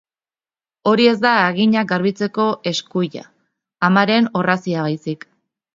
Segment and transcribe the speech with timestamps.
[0.91, 3.25] Hori ez da haginak garbitzeko eskuila,
[3.91, 5.33] amaren orrazia baizik.